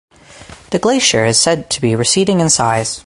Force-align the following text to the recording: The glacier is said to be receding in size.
The 0.71 0.79
glacier 0.79 1.25
is 1.25 1.39
said 1.39 1.69
to 1.69 1.79
be 1.79 1.95
receding 1.95 2.39
in 2.39 2.49
size. 2.49 2.99